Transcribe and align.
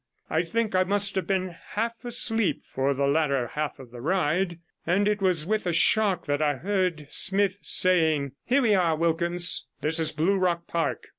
I 0.31 0.41
think 0.41 0.73
I 0.73 0.83
must 0.83 1.13
have 1.13 1.27
been 1.27 1.49
half 1.73 2.03
asleep 2.03 2.63
for 2.63 2.95
the 2.95 3.05
latter 3.05 3.49
half 3.49 3.77
of 3.77 3.91
the 3.91 4.01
ride, 4.01 4.57
and 4.83 5.07
it 5.07 5.21
was 5.21 5.45
with 5.45 5.67
a 5.67 5.71
shock 5.73 6.25
that 6.25 6.41
I 6.41 6.55
heard 6.55 7.05
Smith 7.11 7.59
saying— 7.61 8.31
'Here 8.47 8.63
we 8.63 8.73
are, 8.73 8.95
Wilkins. 8.95 9.67
This 9.81 9.99
is 9.99 10.11
Blue 10.11 10.39
Rock 10.39 10.65
Park. 10.65 11.05